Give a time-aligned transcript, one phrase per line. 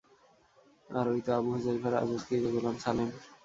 [0.89, 3.09] আর ঐ তো আবু হুযাইফার আযাদকৃত গোলাম সালেম।